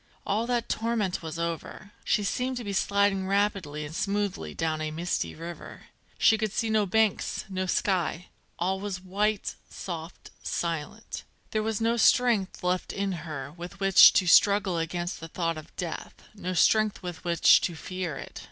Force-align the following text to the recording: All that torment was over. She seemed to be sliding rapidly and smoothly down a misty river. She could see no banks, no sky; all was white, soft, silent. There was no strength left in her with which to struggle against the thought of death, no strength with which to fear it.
All 0.25 0.47
that 0.47 0.67
torment 0.67 1.21
was 1.21 1.37
over. 1.37 1.91
She 2.03 2.23
seemed 2.23 2.57
to 2.57 2.63
be 2.63 2.73
sliding 2.73 3.27
rapidly 3.27 3.85
and 3.85 3.93
smoothly 3.95 4.55
down 4.55 4.81
a 4.81 4.89
misty 4.89 5.35
river. 5.35 5.89
She 6.17 6.39
could 6.39 6.51
see 6.51 6.71
no 6.71 6.87
banks, 6.87 7.45
no 7.49 7.67
sky; 7.67 8.29
all 8.57 8.79
was 8.79 8.99
white, 8.99 9.53
soft, 9.69 10.31
silent. 10.41 11.23
There 11.51 11.61
was 11.61 11.79
no 11.79 11.97
strength 11.97 12.63
left 12.63 12.91
in 12.91 13.11
her 13.29 13.51
with 13.51 13.79
which 13.79 14.11
to 14.13 14.25
struggle 14.25 14.79
against 14.79 15.19
the 15.19 15.27
thought 15.27 15.55
of 15.55 15.75
death, 15.75 16.15
no 16.33 16.53
strength 16.55 17.03
with 17.03 17.23
which 17.23 17.61
to 17.61 17.75
fear 17.75 18.17
it. 18.17 18.39